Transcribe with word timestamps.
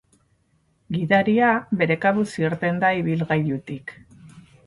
Gidaria 0.95 1.51
bere 1.83 1.97
kabuz 2.07 2.25
irten 2.45 2.81
da 2.85 2.91
ibilgailutik. 3.03 3.97